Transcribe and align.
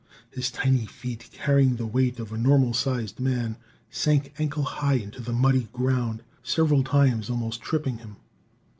His 0.31 0.49
tiny 0.49 0.87
feet, 0.87 1.29
carrying 1.31 1.75
the 1.75 1.85
weight 1.85 2.19
of 2.19 2.31
a 2.33 2.37
normal 2.39 2.73
sized 2.73 3.19
man, 3.19 3.55
sank 3.91 4.33
ankle 4.39 4.63
high 4.63 4.95
into 4.95 5.21
the 5.21 5.31
muddy 5.31 5.69
ground, 5.73 6.23
several 6.41 6.83
times 6.83 7.29
almost 7.29 7.61
tripping 7.61 7.99
him. 7.99 8.15